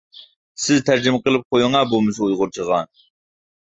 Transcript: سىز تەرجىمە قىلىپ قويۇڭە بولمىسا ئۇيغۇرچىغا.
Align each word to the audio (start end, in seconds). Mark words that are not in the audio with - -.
سىز 0.61 0.79
تەرجىمە 0.87 1.21
قىلىپ 1.27 1.45
قويۇڭە 1.55 1.85
بولمىسا 1.93 2.27
ئۇيغۇرچىغا. 2.31 2.81